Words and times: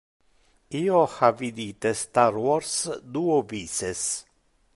Io 0.79 1.01
ha 1.17 1.29
vidite 1.41 1.93
Star 2.01 2.33
Wars 2.47 2.73
duo 3.13 3.39
vices. 3.53 4.05